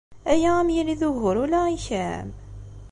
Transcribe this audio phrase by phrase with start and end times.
[0.31, 2.29] Aya ad am-yili d ugur ula i kemm?